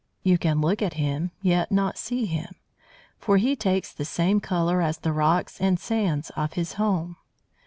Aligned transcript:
You 0.23 0.39
can 0.39 0.61
look 0.61 0.81
at 0.81 0.95
him, 0.95 1.29
yet 1.43 1.71
not 1.71 1.95
see 1.95 2.25
him! 2.25 2.55
For 3.19 3.37
he 3.37 3.55
takes 3.55 3.93
the 3.93 4.03
same 4.03 4.39
colour 4.39 4.81
as 4.81 4.97
the 4.97 5.13
rocks 5.13 5.61
and 5.61 5.79
sands 5.79 6.31
of 6.35 6.53
his 6.53 6.73
home. 6.73 7.17